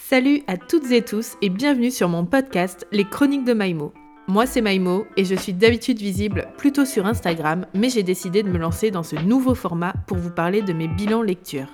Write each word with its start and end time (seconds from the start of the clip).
Salut 0.00 0.42
à 0.46 0.56
toutes 0.56 0.90
et 0.90 1.02
tous 1.02 1.36
et 1.42 1.50
bienvenue 1.50 1.90
sur 1.90 2.08
mon 2.08 2.24
podcast 2.24 2.86
Les 2.92 3.04
Chroniques 3.04 3.44
de 3.44 3.52
Maïmo. 3.52 3.92
Moi 4.26 4.46
c'est 4.46 4.62
Maïmo 4.62 5.06
et 5.18 5.24
je 5.26 5.34
suis 5.34 5.52
d'habitude 5.52 5.98
visible 5.98 6.48
plutôt 6.56 6.86
sur 6.86 7.04
Instagram, 7.04 7.66
mais 7.74 7.90
j'ai 7.90 8.04
décidé 8.04 8.42
de 8.42 8.48
me 8.48 8.56
lancer 8.56 8.90
dans 8.90 9.02
ce 9.02 9.16
nouveau 9.16 9.54
format 9.54 9.92
pour 10.06 10.16
vous 10.16 10.30
parler 10.30 10.62
de 10.62 10.72
mes 10.72 10.88
bilans 10.88 11.20
lecture. 11.20 11.66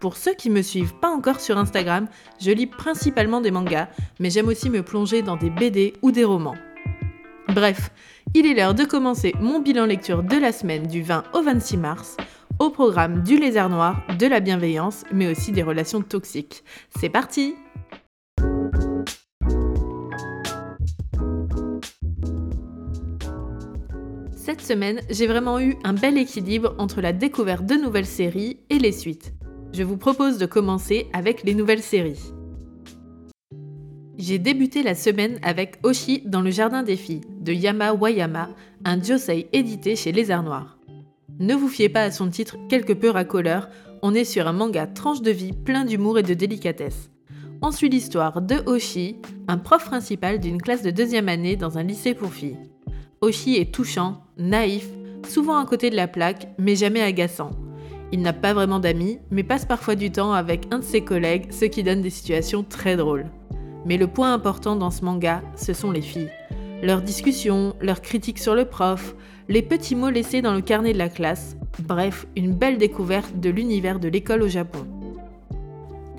Pour 0.00 0.16
ceux 0.16 0.32
qui 0.32 0.48
me 0.48 0.62
suivent 0.62 0.94
pas 0.94 1.10
encore 1.10 1.40
sur 1.40 1.58
Instagram, 1.58 2.06
je 2.40 2.52
lis 2.52 2.68
principalement 2.68 3.42
des 3.42 3.50
mangas, 3.50 3.88
mais 4.18 4.30
j'aime 4.30 4.48
aussi 4.48 4.70
me 4.70 4.82
plonger 4.82 5.20
dans 5.20 5.36
des 5.36 5.50
BD 5.50 5.92
ou 6.00 6.12
des 6.12 6.24
romans. 6.24 6.56
Bref, 7.48 7.90
il 8.32 8.46
est 8.46 8.54
l'heure 8.54 8.74
de 8.74 8.84
commencer 8.84 9.34
mon 9.40 9.58
bilan 9.60 9.84
lecture 9.84 10.22
de 10.22 10.36
la 10.36 10.52
semaine 10.52 10.86
du 10.86 11.02
20 11.02 11.24
au 11.34 11.42
26 11.42 11.76
mars 11.76 12.16
au 12.58 12.70
programme 12.70 13.22
du 13.22 13.38
lézard 13.38 13.68
noir, 13.68 14.02
de 14.18 14.26
la 14.26 14.40
bienveillance, 14.40 15.04
mais 15.12 15.30
aussi 15.30 15.52
des 15.52 15.62
relations 15.62 16.02
toxiques. 16.02 16.64
C'est 16.98 17.08
parti 17.08 17.54
Cette 24.34 24.60
semaine, 24.60 25.00
j'ai 25.10 25.26
vraiment 25.26 25.58
eu 25.58 25.76
un 25.82 25.92
bel 25.92 26.16
équilibre 26.16 26.74
entre 26.78 27.00
la 27.00 27.12
découverte 27.12 27.66
de 27.66 27.74
nouvelles 27.74 28.06
séries 28.06 28.60
et 28.70 28.78
les 28.78 28.92
suites. 28.92 29.34
Je 29.72 29.82
vous 29.82 29.96
propose 29.96 30.38
de 30.38 30.46
commencer 30.46 31.08
avec 31.12 31.42
les 31.42 31.54
nouvelles 31.54 31.82
séries. 31.82 32.32
J'ai 34.18 34.38
débuté 34.38 34.82
la 34.82 34.94
semaine 34.94 35.38
avec 35.42 35.78
Oshi 35.82 36.22
dans 36.24 36.40
le 36.40 36.50
jardin 36.50 36.82
des 36.82 36.96
filles 36.96 37.22
de 37.40 37.52
Yama 37.52 37.92
Wayama, 37.92 38.50
un 38.84 39.02
josei 39.02 39.48
édité 39.52 39.96
chez 39.96 40.12
Lézard 40.12 40.42
Noir. 40.42 40.75
Ne 41.38 41.54
vous 41.54 41.68
fiez 41.68 41.88
pas 41.88 42.02
à 42.02 42.10
son 42.10 42.30
titre 42.30 42.56
quelque 42.68 42.94
peu 42.94 43.10
racoleur, 43.10 43.68
on 44.02 44.14
est 44.14 44.24
sur 44.24 44.46
un 44.46 44.52
manga 44.52 44.86
tranche 44.86 45.20
de 45.20 45.30
vie 45.30 45.52
plein 45.52 45.84
d'humour 45.84 46.18
et 46.18 46.22
de 46.22 46.32
délicatesse. 46.32 47.10
On 47.60 47.72
suit 47.72 47.88
l'histoire 47.88 48.40
de 48.40 48.56
Oshi, 48.66 49.16
un 49.48 49.58
prof 49.58 49.84
principal 49.84 50.40
d'une 50.40 50.60
classe 50.60 50.82
de 50.82 50.90
deuxième 50.90 51.28
année 51.28 51.56
dans 51.56 51.76
un 51.76 51.82
lycée 51.82 52.14
pour 52.14 52.32
filles. 52.32 52.56
Oshi 53.20 53.56
est 53.56 53.72
touchant, 53.72 54.22
naïf, 54.38 54.88
souvent 55.28 55.58
à 55.58 55.66
côté 55.66 55.90
de 55.90 55.96
la 55.96 56.08
plaque, 56.08 56.48
mais 56.58 56.76
jamais 56.76 57.02
agaçant. 57.02 57.50
Il 58.12 58.22
n'a 58.22 58.32
pas 58.32 58.54
vraiment 58.54 58.78
d'amis, 58.78 59.18
mais 59.30 59.42
passe 59.42 59.64
parfois 59.64 59.94
du 59.94 60.10
temps 60.10 60.32
avec 60.32 60.66
un 60.70 60.78
de 60.78 60.84
ses 60.84 61.02
collègues, 61.02 61.52
ce 61.52 61.64
qui 61.64 61.82
donne 61.82 62.02
des 62.02 62.10
situations 62.10 62.62
très 62.62 62.96
drôles. 62.96 63.26
Mais 63.84 63.96
le 63.96 64.06
point 64.06 64.32
important 64.32 64.76
dans 64.76 64.90
ce 64.90 65.04
manga, 65.04 65.42
ce 65.56 65.72
sont 65.72 65.90
les 65.90 66.02
filles. 66.02 66.30
Leurs 66.82 67.00
discussions, 67.00 67.74
leurs 67.80 68.02
critiques 68.02 68.38
sur 68.38 68.54
le 68.54 68.66
prof, 68.66 69.14
les 69.48 69.62
petits 69.62 69.94
mots 69.94 70.10
laissés 70.10 70.42
dans 70.42 70.54
le 70.54 70.60
carnet 70.60 70.92
de 70.92 70.98
la 70.98 71.08
classe, 71.08 71.56
bref, 71.78 72.26
une 72.36 72.52
belle 72.52 72.76
découverte 72.76 73.40
de 73.40 73.48
l'univers 73.48 73.98
de 73.98 74.08
l'école 74.08 74.42
au 74.42 74.48
Japon. 74.48 74.86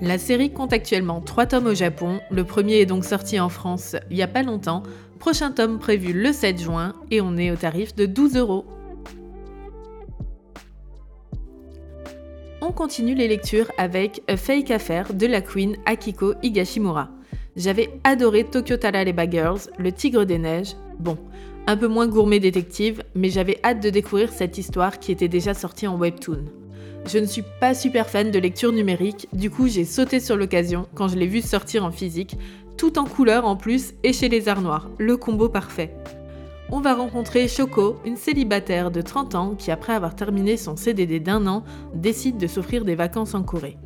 La 0.00 0.18
série 0.18 0.52
compte 0.52 0.72
actuellement 0.72 1.20
3 1.20 1.46
tomes 1.46 1.66
au 1.66 1.74
Japon, 1.74 2.20
le 2.30 2.44
premier 2.44 2.80
est 2.80 2.86
donc 2.86 3.04
sorti 3.04 3.38
en 3.38 3.48
France 3.48 3.96
il 4.10 4.16
n'y 4.16 4.22
a 4.22 4.28
pas 4.28 4.42
longtemps, 4.42 4.82
prochain 5.18 5.52
tome 5.52 5.78
prévu 5.78 6.12
le 6.12 6.32
7 6.32 6.60
juin 6.60 6.94
et 7.10 7.20
on 7.20 7.36
est 7.36 7.50
au 7.50 7.56
tarif 7.56 7.94
de 7.94 8.06
12 8.06 8.36
euros. 8.36 8.64
On 12.60 12.72
continue 12.72 13.14
les 13.14 13.28
lectures 13.28 13.70
avec 13.78 14.22
A 14.28 14.36
Fake 14.36 14.72
Affair 14.72 15.14
de 15.14 15.26
la 15.26 15.40
queen 15.40 15.76
Akiko 15.86 16.34
Higashimura. 16.42 17.10
J'avais 17.58 17.90
adoré 18.04 18.44
Tokyo 18.44 18.76
Tarareba 18.76 19.28
Girls, 19.28 19.62
Le 19.80 19.90
Tigre 19.90 20.24
des 20.24 20.38
Neiges. 20.38 20.76
Bon, 21.00 21.18
un 21.66 21.76
peu 21.76 21.88
moins 21.88 22.06
gourmet 22.06 22.38
détective, 22.38 23.02
mais 23.16 23.30
j'avais 23.30 23.58
hâte 23.64 23.82
de 23.82 23.90
découvrir 23.90 24.32
cette 24.32 24.58
histoire 24.58 25.00
qui 25.00 25.10
était 25.10 25.26
déjà 25.26 25.54
sortie 25.54 25.88
en 25.88 25.98
webtoon. 25.98 26.44
Je 27.04 27.18
ne 27.18 27.26
suis 27.26 27.42
pas 27.60 27.74
super 27.74 28.08
fan 28.08 28.30
de 28.30 28.38
lecture 28.38 28.70
numérique, 28.70 29.26
du 29.32 29.50
coup 29.50 29.66
j'ai 29.66 29.84
sauté 29.84 30.20
sur 30.20 30.36
l'occasion 30.36 30.86
quand 30.94 31.08
je 31.08 31.16
l'ai 31.16 31.26
vu 31.26 31.42
sortir 31.42 31.84
en 31.84 31.90
physique, 31.90 32.36
tout 32.76 32.96
en 32.96 33.06
couleur 33.06 33.44
en 33.44 33.56
plus 33.56 33.92
et 34.04 34.12
chez 34.12 34.28
les 34.28 34.48
arts 34.48 34.62
noirs, 34.62 34.88
le 34.98 35.16
combo 35.16 35.48
parfait. 35.48 35.92
On 36.70 36.78
va 36.78 36.94
rencontrer 36.94 37.48
Choco, 37.48 37.96
une 38.04 38.16
célibataire 38.16 38.92
de 38.92 39.00
30 39.00 39.34
ans 39.34 39.54
qui 39.58 39.72
après 39.72 39.94
avoir 39.94 40.14
terminé 40.14 40.56
son 40.56 40.76
CDD 40.76 41.18
d'un 41.18 41.44
an, 41.48 41.64
décide 41.92 42.36
de 42.36 42.46
s'offrir 42.46 42.84
des 42.84 42.94
vacances 42.94 43.34
en 43.34 43.42
Corée. 43.42 43.78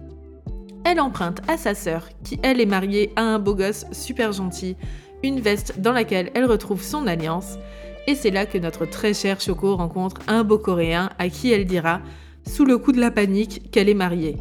Elle 0.92 1.00
emprunte 1.00 1.40
à 1.48 1.56
sa 1.56 1.74
sœur, 1.74 2.10
qui 2.22 2.38
elle 2.42 2.60
est 2.60 2.66
mariée 2.66 3.12
à 3.16 3.22
un 3.22 3.38
beau 3.38 3.54
gosse 3.54 3.86
super 3.92 4.30
gentil, 4.30 4.76
une 5.22 5.40
veste 5.40 5.80
dans 5.80 5.92
laquelle 5.92 6.30
elle 6.34 6.44
retrouve 6.44 6.82
son 6.82 7.06
alliance, 7.06 7.56
et 8.06 8.14
c'est 8.14 8.30
là 8.30 8.44
que 8.44 8.58
notre 8.58 8.84
très 8.84 9.14
cher 9.14 9.40
Choco 9.40 9.74
rencontre 9.74 10.20
un 10.28 10.44
beau 10.44 10.58
Coréen 10.58 11.08
à 11.18 11.30
qui 11.30 11.50
elle 11.50 11.64
dira, 11.64 12.02
sous 12.46 12.66
le 12.66 12.76
coup 12.76 12.92
de 12.92 13.00
la 13.00 13.10
panique, 13.10 13.70
qu'elle 13.70 13.88
est 13.88 13.94
mariée. 13.94 14.36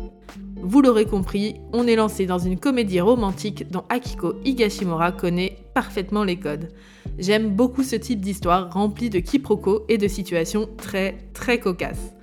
Vous 0.58 0.82
l'aurez 0.82 1.06
compris, 1.06 1.56
on 1.72 1.88
est 1.88 1.96
lancé 1.96 2.26
dans 2.26 2.40
une 2.40 2.60
comédie 2.60 3.00
romantique 3.00 3.72
dont 3.72 3.86
Akiko 3.88 4.34
Higashimura 4.44 5.14
connaît 5.14 5.58
parfaitement 5.74 6.26
les 6.26 6.38
codes. 6.38 6.68
J'aime 7.18 7.56
beaucoup 7.56 7.84
ce 7.84 7.96
type 7.96 8.20
d'histoire 8.20 8.74
remplie 8.74 9.10
de 9.10 9.20
quiproquos 9.20 9.86
et 9.88 9.98
de 9.98 10.10
situations 10.10 10.68
très 10.76 11.30
très 11.34 11.62
cocasses. 11.62 12.14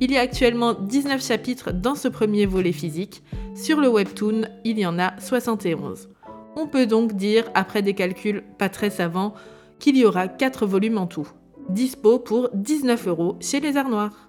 Il 0.00 0.12
y 0.12 0.16
a 0.16 0.20
actuellement 0.20 0.74
19 0.74 1.24
chapitres 1.24 1.72
dans 1.72 1.96
ce 1.96 2.06
premier 2.06 2.46
volet 2.46 2.72
physique. 2.72 3.24
Sur 3.56 3.80
le 3.80 3.88
webtoon, 3.88 4.42
il 4.64 4.78
y 4.78 4.86
en 4.86 4.96
a 4.98 5.18
71. 5.20 6.08
On 6.54 6.68
peut 6.68 6.86
donc 6.86 7.14
dire, 7.14 7.50
après 7.54 7.82
des 7.82 7.94
calculs 7.94 8.44
pas 8.58 8.68
très 8.68 8.90
savants, 8.90 9.34
qu'il 9.80 9.96
y 9.96 10.04
aura 10.04 10.28
4 10.28 10.66
volumes 10.66 10.98
en 10.98 11.08
tout. 11.08 11.28
Dispo 11.68 12.20
pour 12.20 12.48
19 12.54 13.08
euros 13.08 13.36
chez 13.40 13.58
les 13.58 13.76
Arts 13.76 13.90
Noirs. 13.90 14.28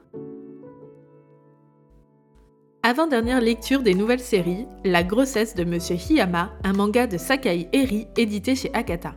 Avant-dernière 2.82 3.42
lecture 3.42 3.84
des 3.84 3.94
nouvelles 3.94 4.20
séries, 4.20 4.66
La 4.84 5.04
grossesse 5.04 5.54
de 5.54 5.66
Monsieur 5.66 5.98
Hiyama, 5.98 6.52
un 6.64 6.74
manga 6.74 7.06
de 7.06 7.18
Sakai 7.18 7.68
Eri 7.74 8.08
édité 8.18 8.56
chez 8.56 8.74
Akata. 8.74 9.14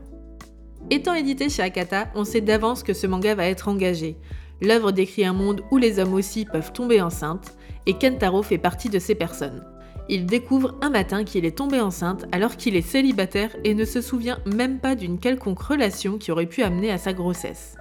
Étant 0.90 1.14
édité 1.14 1.48
chez 1.48 1.62
Akata, 1.62 2.08
on 2.14 2.24
sait 2.24 2.40
d'avance 2.42 2.82
que 2.82 2.92
ce 2.92 3.06
manga 3.06 3.34
va 3.34 3.46
être 3.46 3.68
engagé. 3.68 4.18
L'œuvre 4.62 4.92
décrit 4.92 5.26
un 5.26 5.34
monde 5.34 5.62
où 5.70 5.76
les 5.76 5.98
hommes 5.98 6.14
aussi 6.14 6.46
peuvent 6.46 6.72
tomber 6.72 7.02
enceintes, 7.02 7.52
et 7.84 7.92
Kentaro 7.92 8.42
fait 8.42 8.56
partie 8.56 8.88
de 8.88 8.98
ces 8.98 9.14
personnes 9.14 9.62
il 10.08 10.26
découvre 10.26 10.74
un 10.80 10.90
matin 10.90 11.24
qu'il 11.24 11.44
est 11.44 11.56
tombé 11.56 11.80
enceinte 11.80 12.26
alors 12.32 12.56
qu'il 12.56 12.76
est 12.76 12.82
célibataire 12.82 13.56
et 13.64 13.74
ne 13.74 13.84
se 13.84 14.00
souvient 14.00 14.38
même 14.46 14.78
pas 14.78 14.94
d'une 14.94 15.18
quelconque 15.18 15.62
relation 15.62 16.18
qui 16.18 16.30
aurait 16.30 16.46
pu 16.46 16.62
amener 16.62 16.90
à 16.90 16.98
sa 16.98 17.12
grossesse. 17.12 17.76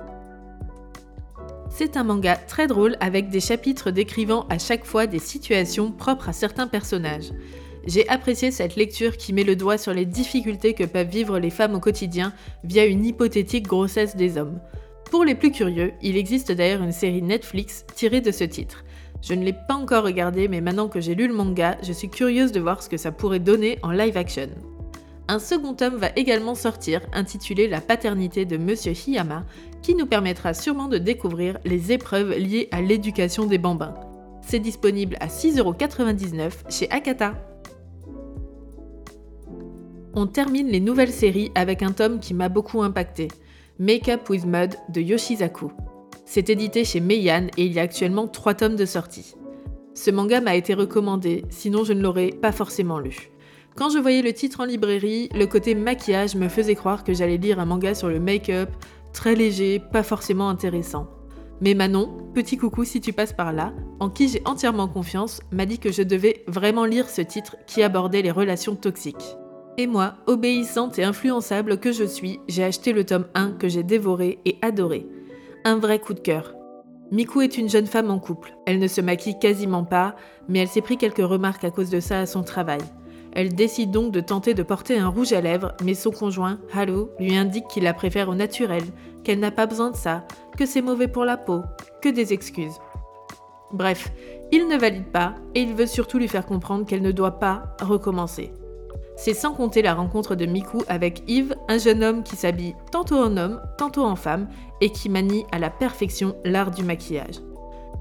C'est 1.70 1.98
un 1.98 2.04
manga 2.04 2.36
très 2.36 2.68
drôle 2.68 2.96
avec 3.00 3.30
des 3.30 3.40
chapitres 3.40 3.92
décrivant 3.92 4.46
à 4.50 4.60
chaque 4.60 4.86
fois 4.86 5.08
des 5.08 5.20
situations 5.20 5.92
propres 5.92 6.30
à 6.30 6.34
certains 6.34 6.68
personnages. 6.68 7.32
J'ai 7.88 8.08
apprécié 8.10 8.52
cette 8.52 8.76
lecture 8.76 9.18
qui 9.18 9.34
met 9.34 9.44
le 9.44 9.56
doigt 9.56 9.78
sur 9.78 9.94
les 9.94 10.06
difficultés 10.06 10.74
que 10.74 10.84
peuvent 10.84 11.08
vivre 11.08 11.40
les 11.40 11.50
femmes 11.50 11.74
au 11.76 11.80
quotidien 11.80 12.34
via 12.64 12.86
une 12.86 13.06
hypothétique 13.06 13.68
grossesse 13.68 14.16
des 14.16 14.38
hommes. 14.38 14.60
Pour 15.12 15.26
les 15.26 15.36
plus 15.36 15.52
curieux, 15.52 15.92
il 16.02 16.16
existe 16.16 16.54
d'ailleurs 16.54 16.82
une 16.82 16.94
série 16.94 17.22
Netflix 17.22 17.86
tirée 17.96 18.22
de 18.22 18.32
ce 18.32 18.46
titre. 18.46 18.86
Je 19.22 19.34
ne 19.34 19.44
l'ai 19.44 19.52
pas 19.52 19.74
encore 19.74 20.06
regardé, 20.06 20.48
mais 20.48 20.62
maintenant 20.62 20.88
que 20.88 21.02
j'ai 21.02 21.16
lu 21.16 21.28
le 21.28 21.34
manga, 21.34 21.78
je 21.84 21.92
suis 21.92 22.10
curieuse 22.10 22.54
de 22.54 22.62
voir 22.62 22.82
ce 22.82 22.88
que 22.88 22.96
ça 22.96 23.12
pourrait 23.12 23.40
donner 23.42 23.78
en 23.84 23.92
live 23.92 24.16
action. 24.16 24.48
Un 25.28 25.40
second 25.40 25.74
tome 25.74 25.98
va 25.98 26.12
également 26.16 26.56
sortir, 26.56 27.02
intitulé 27.12 27.68
La 27.68 27.82
paternité 27.82 28.46
de 28.46 28.56
Monsieur 28.56 28.94
Hiyama, 28.94 29.44
qui 29.82 29.96
nous 29.96 30.06
permettra 30.06 30.54
sûrement 30.54 30.88
de 30.88 30.98
découvrir 30.98 31.58
les 31.66 31.92
épreuves 31.92 32.32
liées 32.38 32.70
à 32.72 32.82
l'éducation 32.82 33.46
des 33.48 33.58
bambins. 33.58 33.96
C'est 34.42 34.60
disponible 34.60 35.18
à 35.20 35.28
6,99€ 35.28 36.52
chez 36.70 36.90
Akata. 36.90 37.36
On 40.14 40.26
termine 40.26 40.70
les 40.70 40.80
nouvelles 40.80 41.12
séries 41.12 41.52
avec 41.54 41.84
un 41.84 41.92
tome 41.92 42.20
qui 42.20 42.34
m'a 42.34 42.48
beaucoup 42.48 42.82
impacté, 42.82 43.28
Make 43.82 44.10
Up 44.10 44.30
with 44.30 44.46
Mud 44.46 44.76
de 44.90 45.02
Yoshizaku. 45.02 45.72
C'est 46.24 46.52
édité 46.52 46.86
chez 46.86 47.00
Meian 47.00 47.48
et 47.58 47.66
il 47.66 47.74
y 47.74 47.80
a 47.80 47.82
actuellement 47.82 48.28
3 48.28 48.54
tomes 48.54 48.76
de 48.76 48.86
sortie. 48.86 49.34
Ce 49.96 50.12
manga 50.12 50.40
m'a 50.40 50.56
été 50.56 50.76
recommandé, 50.76 51.46
sinon 51.50 51.84
je 51.84 51.94
ne 51.94 52.02
l'aurais 52.04 52.30
pas 52.30 52.52
forcément 52.52 53.00
lu. 53.00 53.32
Quand 53.76 53.90
je 53.90 53.98
voyais 53.98 54.22
le 54.22 54.34
titre 54.34 54.60
en 54.60 54.66
librairie, 54.66 55.30
le 55.34 55.48
côté 55.48 55.74
maquillage 55.74 56.36
me 56.36 56.48
faisait 56.48 56.76
croire 56.76 57.04
que 57.04 57.16
j'allais 57.16 57.38
lire 57.38 57.60
un 57.60 57.66
manga 57.66 57.96
sur 57.96 58.08
le 58.08 58.20
make-up, 58.20 58.70
très 59.14 59.34
léger, 59.34 59.80
pas 59.80 60.04
forcément 60.04 60.50
intéressant. 60.50 61.08
Mais 61.60 61.74
Manon, 61.74 62.30
petit 62.36 62.58
coucou 62.58 62.84
si 62.84 63.02
tu 63.02 63.14
passes 63.14 63.34
par 63.34 63.52
là, 63.52 63.74
en 64.00 64.12
qui 64.12 64.30
j'ai 64.30 64.44
entièrement 64.46 64.90
confiance, 64.90 65.42
m'a 65.52 65.66
dit 65.66 65.80
que 65.80 65.92
je 65.92 66.04
devais 66.04 66.44
vraiment 66.46 66.86
lire 66.86 67.10
ce 67.10 67.22
titre 67.22 67.56
qui 67.66 67.82
abordait 67.82 68.22
les 68.22 68.30
relations 68.30 68.76
toxiques. 68.76 69.38
Et 69.78 69.88
moi, 69.88 70.16
obéissante 70.28 71.00
et 71.00 71.04
influençable 71.04 71.80
que 71.80 71.92
je 71.92 72.04
suis, 72.04 72.40
j'ai 72.48 72.64
acheté 72.64 72.94
le 72.94 73.06
tome 73.06 73.26
1 73.36 73.54
que 73.54 73.70
j'ai 73.70 73.84
dévoré 73.84 74.40
et 74.46 74.58
adoré 74.62 75.08
un 75.64 75.78
vrai 75.78 76.00
coup 76.00 76.14
de 76.14 76.20
cœur. 76.20 76.56
Miku 77.12 77.42
est 77.42 77.58
une 77.58 77.70
jeune 77.70 77.88
femme 77.88 78.10
en 78.10 78.20
couple. 78.20 78.56
Elle 78.66 78.80
ne 78.80 78.88
se 78.88 79.02
maquille 79.02 79.38
quasiment 79.38 79.84
pas, 79.84 80.16
mais 80.48 80.60
elle 80.60 80.68
s'est 80.68 80.82
pris 80.82 80.98
quelques 80.98 81.18
remarques 81.18 81.64
à 81.64 81.72
cause 81.72 81.90
de 81.90 82.00
ça 82.00 82.20
à 82.20 82.26
son 82.26 82.44
travail. 82.44 82.82
Elle 83.34 83.54
décide 83.54 83.92
donc 83.92 84.12
de 84.12 84.22
tenter 84.22 84.54
de 84.54 84.64
porter 84.64 84.98
un 84.98 85.08
rouge 85.08 85.34
à 85.34 85.42
lèvres, 85.42 85.74
mais 85.84 85.94
son 85.94 86.12
conjoint, 86.12 86.60
Halo, 86.74 87.12
lui 87.20 87.36
indique 87.36 87.68
qu'il 87.68 87.84
la 87.84 87.94
préfère 87.94 88.30
au 88.30 88.36
naturel, 88.36 88.84
qu'elle 89.24 89.40
n'a 89.40 89.52
pas 89.52 89.68
besoin 89.68 89.92
de 89.92 89.96
ça, 89.96 90.26
que 90.58 90.66
c'est 90.66 90.82
mauvais 90.82 91.08
pour 91.08 91.26
la 91.26 91.38
peau, 91.38 91.62
que 92.02 92.10
des 92.10 92.34
excuses. 92.34 92.80
Bref, 93.72 94.12
il 94.52 94.68
ne 94.68 94.78
valide 94.78 95.12
pas 95.12 95.36
et 95.56 95.62
il 95.62 95.74
veut 95.74 95.88
surtout 95.88 96.18
lui 96.18 96.28
faire 96.28 96.46
comprendre 96.46 96.86
qu'elle 96.86 97.02
ne 97.02 97.12
doit 97.12 97.40
pas 97.40 97.76
recommencer. 97.82 98.52
C'est 99.24 99.36
sans 99.36 99.54
compter 99.54 99.84
la 99.84 99.94
rencontre 99.94 100.34
de 100.34 100.48
Miku 100.48 100.80
avec 100.88 101.22
Yves, 101.28 101.56
un 101.68 101.78
jeune 101.78 102.04
homme 102.04 102.24
qui 102.24 102.36
s'habille 102.36 102.76
tantôt 102.92 103.18
en 103.18 103.38
homme, 103.38 103.62
tantôt 103.78 104.04
en 104.04 104.16
femme 104.16 104.50
et 104.82 104.90
qui 104.90 105.10
manie 105.10 105.46
à 105.52 105.60
la 105.60 105.70
perfection 105.70 106.36
l'art 106.44 106.72
du 106.72 106.84
maquillage. 106.84 107.36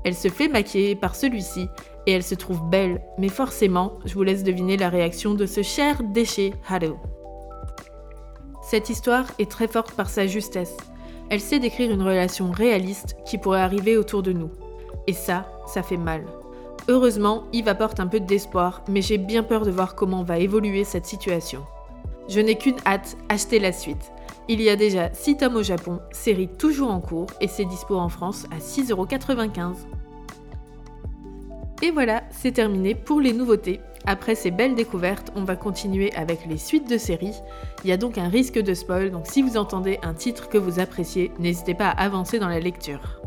Elle 0.03 0.15
se 0.15 0.29
fait 0.29 0.49
maquiller 0.49 0.97
par 0.97 1.15
celui-ci 1.15 1.69
et 2.07 2.13
elle 2.13 2.23
se 2.23 2.35
trouve 2.35 2.63
belle, 2.71 3.03
mais 3.19 3.29
forcément, 3.29 3.99
je 4.07 4.15
vous 4.15 4.23
laisse 4.23 4.45
deviner 4.45 4.79
la 4.79 4.89
réaction 4.89 5.35
de 5.35 5.45
ce 5.45 5.63
cher 5.63 6.03
déchet 6.03 6.55
Haru. 6.67 6.95
Cette 8.63 8.89
histoire 8.89 9.27
est 9.39 9.51
très 9.51 9.69
forte 9.69 9.93
par 9.93 10.09
sa 10.09 10.27
justesse. 10.27 10.79
Elle 11.29 11.43
sait 11.43 11.59
décrire 11.59 11.91
une 11.91 12.01
relation 12.01 12.51
réaliste 12.51 13.17
qui 13.27 13.37
pourrait 13.37 13.61
arriver 13.61 13.99
autour 13.99 14.23
de 14.23 14.33
nous. 14.33 14.53
Et 15.07 15.13
ça, 15.13 15.53
ça 15.67 15.83
fait 15.83 15.99
mal. 15.99 16.25
Heureusement, 16.88 17.44
Yves 17.53 17.69
apporte 17.69 18.00
un 18.00 18.06
peu 18.06 18.21
d'espoir, 18.21 18.82
mais 18.88 19.03
j'ai 19.03 19.19
bien 19.19 19.43
peur 19.43 19.65
de 19.65 19.71
voir 19.71 19.94
comment 19.94 20.23
va 20.23 20.38
évoluer 20.38 20.85
cette 20.85 21.06
situation. 21.06 21.62
Je 22.29 22.41
n'ai 22.41 22.56
qu'une 22.56 22.79
hâte, 22.87 23.17
acheter 23.29 23.59
la 23.59 23.73
suite. 23.73 24.12
Il 24.49 24.61
y 24.61 24.69
a 24.69 24.77
déjà 24.77 25.12
6 25.12 25.37
tomes 25.38 25.56
au 25.56 25.62
Japon, 25.62 26.00
série 26.11 26.49
toujours 26.49 26.91
en 26.91 27.00
cours, 27.00 27.29
et 27.41 27.49
c'est 27.49 27.65
dispo 27.65 27.97
en 27.97 28.09
France 28.09 28.47
à 28.50 28.59
6,95€. 28.59 29.75
Et 31.82 31.91
voilà, 31.91 32.23
c'est 32.31 32.53
terminé 32.53 32.94
pour 32.94 33.21
les 33.21 33.33
nouveautés. 33.33 33.81
Après 34.06 34.35
ces 34.35 34.50
belles 34.50 34.75
découvertes, 34.75 35.31
on 35.37 35.44
va 35.44 35.56
continuer 35.56 36.12
avec 36.15 36.47
les 36.47 36.59
suites 36.59 36.88
de 36.91 36.99
séries. 36.99 37.37
Il 37.85 37.91
y 37.91 37.93
a 37.93 37.97
donc 37.97 38.19
un 38.19 38.29
risque 38.29 38.59
de 38.59 38.75
spoil, 38.75 39.11
donc 39.11 39.26
si 39.26 39.43
vous 39.43 39.56
entendez 39.56 39.99
un 40.03 40.15
titre 40.15 40.49
que 40.49 40.59
vous 40.59 40.81
appréciez, 40.81 41.31
n'hésitez 41.38 41.75
pas 41.75 41.88
à 41.88 42.05
avancer 42.05 42.38
dans 42.38 42.49
la 42.49 42.61
lecture. 42.61 43.20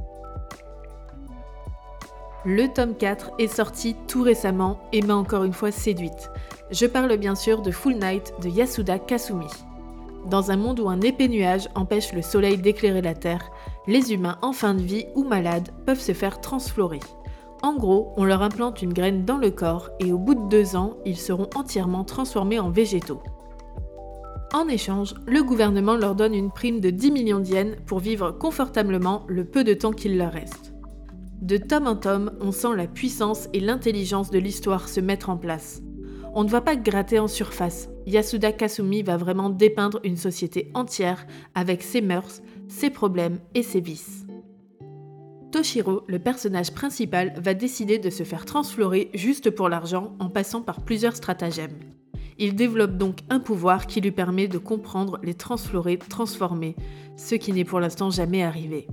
Le 2.45 2.68
tome 2.68 2.95
4 2.95 3.31
est 3.40 3.48
sorti 3.48 3.95
tout 4.06 4.22
récemment 4.22 4.81
et 4.92 5.01
m'a 5.01 5.16
encore 5.16 5.45
une 5.45 5.54
fois 5.54 5.72
séduite. 5.72 6.30
Je 6.72 6.86
parle 6.86 7.16
bien 7.16 7.36
sûr 7.36 7.62
de 7.62 7.72
Full 7.72 7.94
Night 7.94 8.34
de 8.42 8.50
Yasuda 8.50 9.00
Kasumi. 9.00 9.48
Dans 10.30 10.51
un 10.51 10.57
monde 10.57 10.81
où 10.81 10.90
un 10.90 11.00
épais 11.00 11.30
nuage 11.30 11.69
empêche 11.74 12.12
le 12.12 12.22
soleil 12.22 12.57
d'éclairer 12.57 13.01
la 13.01 13.13
Terre, 13.13 13.50
les 13.88 14.12
humains 14.12 14.38
en 14.42 14.51
fin 14.51 14.74
de 14.74 14.81
vie 14.81 15.06
ou 15.16 15.24
malades 15.24 15.69
peuvent 15.86 16.01
se 16.01 16.12
faire 16.12 16.42
transflorer. 16.42 17.00
En 17.62 17.75
gros, 17.75 18.12
on 18.18 18.25
leur 18.25 18.42
implante 18.42 18.81
une 18.81 18.92
graine 18.92 19.24
dans 19.24 19.38
le 19.38 19.50
corps 19.50 19.90
et 20.01 20.12
au 20.12 20.18
bout 20.18 20.36
de 20.36 20.50
deux 20.50 20.75
ans, 20.75 20.98
ils 21.06 21.18
seront 21.18 21.50
entièrement 21.56 22.04
transformés 22.04 22.60
en 22.60 22.69
végétaux. 22.69 23.24
En 24.54 24.68
échange, 24.68 25.16
le 25.25 25.44
gouvernement 25.44 25.95
leur 25.95 26.13
donne 26.13 26.36
une 26.36 26.51
prime 26.51 26.81
de 26.81 26.90
10 26.90 27.12
millions 27.12 27.40
d'yens 27.40 27.78
pour 27.86 28.00
vivre 28.00 28.31
confortablement 28.31 29.24
le 29.30 29.45
peu 29.45 29.63
de 29.63 29.74
temps 29.74 29.94
qu'il 29.94 30.18
leur 30.18 30.34
reste. 30.34 30.72
De 31.44 31.57
tome 31.57 31.88
en 31.88 31.98
tome, 31.98 32.31
on 32.40 32.54
sent 32.54 32.74
la 32.78 32.88
puissance 32.88 33.50
et 33.51 33.60
l'intelligence 33.60 34.31
de 34.31 34.40
l'histoire 34.40 34.88
se 34.88 35.01
mettre 35.01 35.30
en 35.30 35.36
place. 35.36 35.81
On 36.34 36.45
ne 36.45 36.50
va 36.50 36.62
pas 36.62 36.78
gratter 36.78 37.19
en 37.19 37.28
surface. 37.28 37.90
Yasuda 38.07 38.54
Kasumi 38.54 39.04
va 39.04 39.18
vraiment 39.18 39.50
dépeindre 39.50 40.00
une 40.06 40.16
société 40.16 40.72
entière 40.74 41.28
avec 41.54 41.84
ses 41.84 42.00
mœurs, 42.00 42.42
ses 42.69 42.90
problèmes 42.90 43.40
et 43.56 43.62
ses 43.62 43.81
vices. 43.81 44.25
Toshiro, 45.51 46.04
le 46.07 46.18
personnage 46.18 46.74
principal, 46.74 47.34
va 47.36 47.54
décider 47.54 48.00
de 48.00 48.10
se 48.10 48.24
faire 48.24 48.45
transflorer 48.45 49.10
juste 49.13 49.50
pour 49.50 49.68
l'argent 49.68 50.16
en 50.19 50.30
passant 50.30 50.62
par 50.62 50.80
plusieurs 50.80 51.18
stratagèmes. 51.18 51.78
Il 52.40 52.56
développe 52.56 52.95
donc 52.95 53.18
un 53.30 53.42
pouvoir 53.42 53.86
qui 53.86 54.00
lui 54.00 54.12
permet 54.12 54.48
de 54.48 54.60
comprendre 54.60 55.19
les 55.24 55.34
transflorés 55.34 55.98
transformés, 55.98 56.78
ce 57.18 57.36
qui 57.36 57.51
n'est 57.51 57.66
pour 57.66 57.81
l'instant 57.81 58.12
jamais 58.12 58.44
arrivé. 58.44 58.88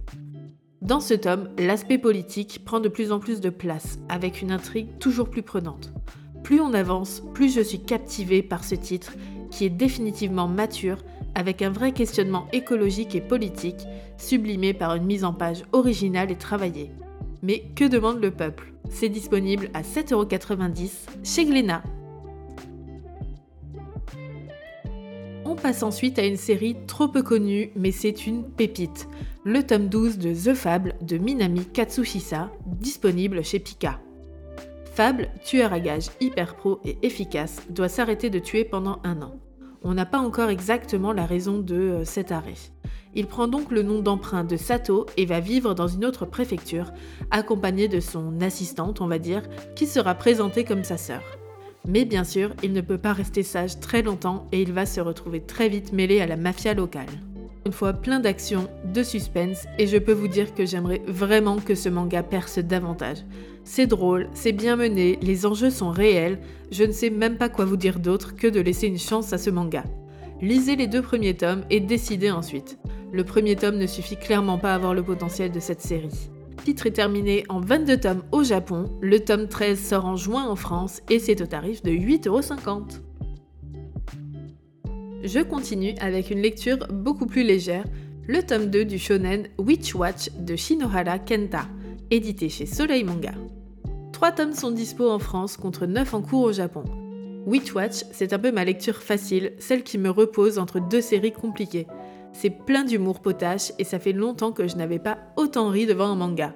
Dans 0.83 1.01
ce 1.01 1.13
tome, 1.13 1.51
l'aspect 1.59 1.99
politique 1.99 2.63
prend 2.65 2.81
de 2.81 2.89
plus 2.89 3.13
en 3.13 3.19
plus 3.19 3.43
de 3.43 3.51
place, 3.51 3.99
avec 4.09 4.41
une 4.41 4.51
intrigue 4.51 4.89
toujours 4.99 5.29
plus 5.29 5.43
prenante. 5.43 5.93
Plus 6.43 6.59
on 6.61 6.73
avance, 6.73 7.23
plus 7.35 7.55
je 7.55 7.61
suis 7.61 7.81
captivée 7.81 8.43
par 8.43 8.65
ce 8.65 8.75
titre, 8.75 9.13
qui 9.51 9.67
est 9.67 9.71
définitivement 9.71 10.49
mature, 10.49 10.97
avec 11.35 11.61
un 11.61 11.69
vrai 11.69 11.93
questionnement 11.93 12.49
écologique 12.53 13.15
et 13.15 13.21
politique, 13.21 13.87
sublimé 14.17 14.73
par 14.73 14.95
une 14.95 15.05
mise 15.05 15.25
en 15.25 15.35
page 15.35 15.65
originale 15.73 16.31
et 16.31 16.39
travaillée. 16.39 16.91
Mais 17.43 17.65
que 17.77 17.85
demande 17.85 18.23
le 18.23 18.31
peuple? 18.31 18.73
C'est 18.89 19.11
disponible 19.11 19.69
à 19.75 19.83
7,90€ 19.83 20.91
chez 21.23 21.45
Glénat. 21.45 21.83
On 25.51 25.57
passe 25.57 25.83
ensuite 25.83 26.21
à 26.21 26.25
une 26.25 26.37
série 26.37 26.77
trop 26.87 27.09
peu 27.09 27.25
connue, 27.25 27.73
mais 27.75 27.91
c'est 27.91 28.29
une 28.29 28.45
pépite 28.45 29.09
le 29.43 29.67
tome 29.67 29.89
12 29.89 30.19
de 30.19 30.33
The 30.33 30.55
Fable 30.55 30.95
de 31.01 31.19
Minami 31.19 31.65
Katsushisa, 31.65 32.53
disponible 32.67 33.43
chez 33.43 33.59
Pika. 33.59 33.99
Fable, 34.95 35.29
tueur 35.45 35.73
à 35.73 35.81
gages 35.81 36.11
hyper 36.21 36.55
pro 36.55 36.79
et 36.85 36.99
efficace, 37.03 37.63
doit 37.69 37.89
s'arrêter 37.89 38.31
de 38.31 38.39
tuer 38.39 38.65
pendant 38.65 39.01
un 39.03 39.23
an. 39.23 39.41
On 39.83 39.93
n'a 39.93 40.07
pas 40.07 40.19
encore 40.19 40.51
exactement 40.51 41.13
la 41.13 41.27
raison 41.27 41.59
de 41.59 41.75
euh, 41.75 42.05
cet 42.05 42.31
arrêt. 42.31 42.55
Il 43.17 43.27
prend 43.27 43.49
donc 43.49 43.73
le 43.73 43.83
nom 43.83 44.03
d'emprunt 44.03 44.45
de 44.45 44.57
Sato 44.57 45.07
et 45.17 45.27
va 45.27 45.41
vivre 45.41 45.75
dans 45.75 45.89
une 45.89 46.05
autre 46.05 46.27
préfecture, 46.27 46.93
accompagné 47.33 47.89
de 47.89 47.99
son 47.99 48.41
assistante, 48.41 49.01
on 49.01 49.09
va 49.09 49.19
dire, 49.19 49.43
qui 49.75 49.89
sera 49.89 50.15
présentée 50.15 50.63
comme 50.63 50.85
sa 50.85 50.97
sœur. 50.97 51.40
Mais 51.87 52.05
bien 52.05 52.25
sûr, 52.25 52.55
il 52.63 52.73
ne 52.73 52.81
peut 52.81 52.99
pas 52.99 53.13
rester 53.13 53.43
sage 53.43 53.81
très 53.81 54.03
longtemps 54.03 54.47
et 54.53 54.63
il 54.63 54.73
va 54.73 54.87
se 54.87 55.01
retrouver 55.01 55.41
très 55.41 55.69
vite 55.69 55.93
mêlé 55.93 56.21
à 56.21 56.27
la 56.27 56.37
mafia 56.37 56.75
locale 56.75 57.07
une 57.67 57.73
fois 57.73 57.93
plein 57.93 58.21
d'action, 58.21 58.69
de 58.85 59.03
suspense, 59.03 59.67
et 59.79 59.87
je 59.87 59.99
peux 59.99 60.13
vous 60.13 60.29
dire 60.29 60.55
que 60.55 60.65
j'aimerais 60.65 61.03
vraiment 61.07 61.57
que 61.59 61.75
ce 61.75 61.89
manga 61.89 62.23
perce 62.23 62.59
davantage. 62.59 63.19
C'est 63.65 63.87
drôle, 63.87 64.29
c'est 64.35 64.53
bien 64.53 64.77
mené, 64.77 65.19
les 65.23 65.47
enjeux 65.47 65.71
sont 65.71 65.91
réels, 65.91 66.39
je 66.71 66.85
ne 66.85 66.93
sais 66.93 67.11
même 67.11 67.37
pas 67.37 67.49
quoi 67.49 67.67
vous 67.67 67.77
dire 67.77 68.01
d'autre 68.01 68.35
que 68.35 68.47
de 68.47 68.61
laisser 68.61 68.87
une 68.87 68.99
chance 68.99 69.33
à 69.33 69.39
ce 69.39 69.51
manga. 69.51 69.85
Lisez 70.41 70.75
les 70.77 70.87
deux 70.87 71.03
premiers 71.03 71.37
tomes 71.37 71.65
et 71.69 71.81
décidez 71.81 72.31
ensuite. 72.31 72.79
Le 73.13 73.25
premier 73.25 73.57
tome 73.57 73.77
ne 73.77 73.87
suffit 73.87 74.17
clairement 74.17 74.59
pas 74.59 74.73
à 74.73 74.77
avoir 74.77 74.95
le 74.95 75.03
potentiel 75.03 75.53
de 75.53 75.61
cette 75.61 75.83
série. 75.83 76.31
Le 76.61 76.67
titre 76.67 76.87
est 76.87 76.91
terminé 76.91 77.45
en 77.49 77.59
22 77.59 77.97
tomes 77.97 78.23
au 78.33 78.45
Japon, 78.45 78.85
le 79.01 79.19
tome 79.21 79.49
13 79.49 79.83
sort 79.83 80.05
en 80.05 80.17
juin 80.17 80.45
en 80.45 80.57
France 80.57 81.01
et 81.09 81.19
c'est 81.19 81.41
au 81.41 81.47
tarif 81.47 81.83
de 81.83 81.91
8,50€. 81.91 83.01
Je 85.25 85.41
continue 85.41 85.95
avec 86.03 86.31
une 86.31 86.43
lecture 86.43 86.87
beaucoup 86.93 87.25
plus 87.25 87.45
légère, 87.45 87.85
le 88.29 88.43
tome 88.43 88.67
2 88.67 88.85
du 88.85 88.99
shonen 88.99 89.49
Witch 89.57 89.95
Watch 89.95 90.31
de 90.39 90.55
Shinohara 90.55 91.19
Kenta, 91.19 91.67
édité 92.11 92.51
chez 92.51 92.67
Soleil 92.67 93.05
Manga. 93.05 93.33
Trois 94.13 94.31
tomes 94.31 94.53
sont 94.53 94.71
dispo 94.71 95.09
en 95.09 95.19
France 95.19 95.57
contre 95.57 95.87
9 95.87 96.13
en 96.13 96.21
cours 96.21 96.43
au 96.43 96.53
Japon. 96.53 96.85
Witch 97.47 97.73
Watch, 97.73 98.05
c'est 98.13 98.35
un 98.35 98.39
peu 98.39 98.53
ma 98.53 98.67
lecture 98.67 98.97
facile, 98.97 99.55
celle 99.59 99.83
qui 99.83 99.97
me 99.97 100.11
repose 100.11 100.59
entre 100.59 100.79
deux 100.79 101.01
séries 101.01 101.33
compliquées. 101.33 101.87
C'est 102.33 102.51
plein 102.51 102.85
d'humour 102.85 103.21
potache 103.21 103.73
et 103.79 103.85
ça 103.85 103.99
fait 103.99 104.13
longtemps 104.13 104.53
que 104.53 104.69
je 104.69 104.77
n'avais 104.77 104.99
pas 104.99 105.19
autant 105.37 105.69
ri 105.69 105.87
devant 105.87 106.07
un 106.07 106.15
manga. 106.15 106.55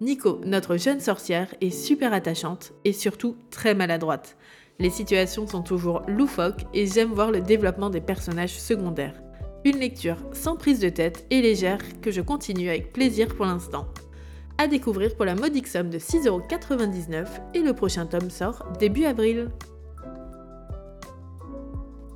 Nico, 0.00 0.40
notre 0.44 0.76
jeune 0.76 1.00
sorcière, 1.00 1.54
est 1.60 1.70
super 1.70 2.12
attachante 2.12 2.72
et 2.84 2.92
surtout 2.92 3.36
très 3.50 3.74
maladroite. 3.74 4.36
Les 4.78 4.90
situations 4.90 5.46
sont 5.46 5.62
toujours 5.62 6.02
loufoques 6.06 6.66
et 6.74 6.86
j'aime 6.86 7.12
voir 7.12 7.30
le 7.30 7.40
développement 7.40 7.88
des 7.88 8.02
personnages 8.02 8.58
secondaires. 8.60 9.22
Une 9.64 9.78
lecture 9.78 10.18
sans 10.32 10.56
prise 10.56 10.80
de 10.80 10.90
tête 10.90 11.26
et 11.30 11.40
légère 11.40 11.80
que 12.02 12.10
je 12.10 12.20
continue 12.20 12.68
avec 12.68 12.92
plaisir 12.92 13.34
pour 13.34 13.46
l'instant. 13.46 13.86
À 14.58 14.66
découvrir 14.66 15.16
pour 15.16 15.24
la 15.24 15.34
modique 15.34 15.66
somme 15.66 15.90
de 15.90 15.98
6,99€ 15.98 17.26
et 17.54 17.60
le 17.60 17.72
prochain 17.72 18.06
tome 18.06 18.30
sort 18.30 18.66
début 18.78 19.04
avril. 19.04 19.50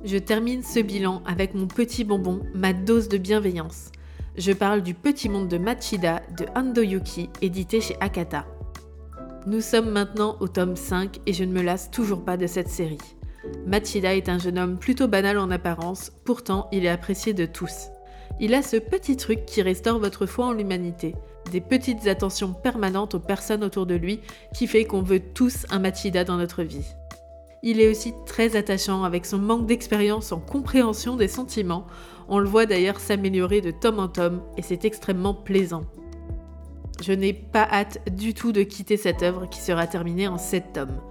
Je 0.03 0.17
termine 0.17 0.63
ce 0.63 0.79
bilan 0.79 1.21
avec 1.27 1.53
mon 1.53 1.67
petit 1.67 2.03
bonbon, 2.03 2.41
ma 2.55 2.73
dose 2.73 3.07
de 3.07 3.19
bienveillance. 3.19 3.91
Je 4.35 4.51
parle 4.51 4.81
du 4.81 4.95
Petit 4.95 5.29
Monde 5.29 5.47
de 5.47 5.59
Machida 5.59 6.23
de 6.39 6.47
Ando 6.55 6.81
Yuki, 6.81 7.29
édité 7.43 7.81
chez 7.81 7.95
Akata. 7.99 8.47
Nous 9.45 9.61
sommes 9.61 9.91
maintenant 9.91 10.37
au 10.39 10.47
tome 10.47 10.75
5 10.75 11.19
et 11.27 11.33
je 11.33 11.43
ne 11.43 11.53
me 11.53 11.61
lasse 11.61 11.91
toujours 11.91 12.25
pas 12.25 12.35
de 12.35 12.47
cette 12.47 12.69
série. 12.69 12.97
Machida 13.67 14.15
est 14.15 14.27
un 14.27 14.39
jeune 14.39 14.57
homme 14.57 14.79
plutôt 14.79 15.07
banal 15.07 15.37
en 15.37 15.51
apparence, 15.51 16.11
pourtant 16.25 16.67
il 16.71 16.85
est 16.85 16.89
apprécié 16.89 17.33
de 17.33 17.45
tous. 17.45 17.89
Il 18.39 18.55
a 18.55 18.63
ce 18.63 18.77
petit 18.77 19.17
truc 19.17 19.45
qui 19.45 19.61
restaure 19.61 19.99
votre 19.99 20.25
foi 20.25 20.47
en 20.47 20.53
l'humanité, 20.53 21.13
des 21.51 21.61
petites 21.61 22.07
attentions 22.07 22.53
permanentes 22.53 23.13
aux 23.13 23.19
personnes 23.19 23.63
autour 23.63 23.85
de 23.85 23.95
lui 23.95 24.19
qui 24.55 24.65
fait 24.65 24.85
qu'on 24.85 25.03
veut 25.03 25.19
tous 25.19 25.67
un 25.69 25.77
Machida 25.77 26.23
dans 26.23 26.37
notre 26.37 26.63
vie. 26.63 26.87
Il 27.63 27.79
est 27.79 27.89
aussi 27.89 28.13
très 28.25 28.55
attachant 28.55 29.03
avec 29.03 29.25
son 29.25 29.37
manque 29.37 29.67
d'expérience 29.67 30.31
en 30.31 30.39
compréhension 30.39 31.15
des 31.15 31.27
sentiments. 31.27 31.85
On 32.27 32.39
le 32.39 32.47
voit 32.47 32.65
d'ailleurs 32.65 32.99
s'améliorer 32.99 33.61
de 33.61 33.69
tome 33.69 33.99
en 33.99 34.07
tome 34.07 34.41
et 34.57 34.63
c'est 34.63 34.83
extrêmement 34.83 35.35
plaisant. 35.35 35.83
Je 37.03 37.13
n'ai 37.13 37.33
pas 37.33 37.67
hâte 37.71 37.99
du 38.15 38.33
tout 38.33 38.51
de 38.51 38.63
quitter 38.63 38.97
cette 38.97 39.21
œuvre 39.21 39.47
qui 39.47 39.61
sera 39.61 39.85
terminée 39.85 40.27
en 40.27 40.39
7 40.39 40.73
tomes. 40.73 41.01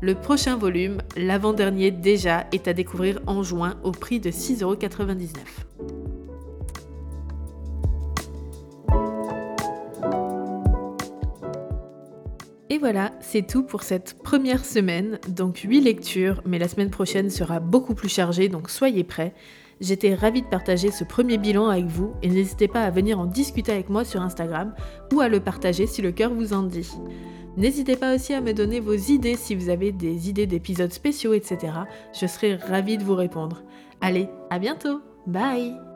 Le 0.00 0.14
prochain 0.14 0.56
volume, 0.56 0.98
l'avant-dernier 1.16 1.90
déjà, 1.90 2.46
est 2.52 2.68
à 2.68 2.72
découvrir 2.72 3.20
en 3.26 3.42
juin 3.42 3.76
au 3.82 3.90
prix 3.90 4.18
de 4.18 4.30
6,99€. 4.30 5.28
Et 12.78 12.80
voilà, 12.80 13.10
c'est 13.18 13.44
tout 13.44 13.64
pour 13.64 13.82
cette 13.82 14.22
première 14.22 14.64
semaine. 14.64 15.18
Donc 15.26 15.56
8 15.64 15.80
lectures, 15.80 16.40
mais 16.46 16.60
la 16.60 16.68
semaine 16.68 16.90
prochaine 16.90 17.28
sera 17.28 17.58
beaucoup 17.58 17.92
plus 17.92 18.08
chargée, 18.08 18.48
donc 18.48 18.70
soyez 18.70 19.02
prêts. 19.02 19.34
J'étais 19.80 20.14
ravie 20.14 20.42
de 20.42 20.46
partager 20.46 20.92
ce 20.92 21.02
premier 21.02 21.38
bilan 21.38 21.66
avec 21.66 21.86
vous 21.86 22.12
et 22.22 22.28
n'hésitez 22.28 22.68
pas 22.68 22.82
à 22.82 22.90
venir 22.90 23.18
en 23.18 23.24
discuter 23.24 23.72
avec 23.72 23.88
moi 23.88 24.04
sur 24.04 24.22
Instagram 24.22 24.76
ou 25.12 25.20
à 25.20 25.28
le 25.28 25.40
partager 25.40 25.88
si 25.88 26.02
le 26.02 26.12
cœur 26.12 26.32
vous 26.32 26.52
en 26.52 26.62
dit. 26.62 26.88
N'hésitez 27.56 27.96
pas 27.96 28.14
aussi 28.14 28.32
à 28.32 28.40
me 28.40 28.52
donner 28.52 28.78
vos 28.78 28.94
idées 28.94 29.34
si 29.34 29.56
vous 29.56 29.70
avez 29.70 29.90
des 29.90 30.28
idées 30.28 30.46
d'épisodes 30.46 30.92
spéciaux, 30.92 31.34
etc. 31.34 31.72
Je 32.12 32.28
serai 32.28 32.54
ravie 32.54 32.96
de 32.96 33.02
vous 33.02 33.16
répondre. 33.16 33.64
Allez, 34.00 34.28
à 34.50 34.60
bientôt 34.60 35.00
Bye 35.26 35.87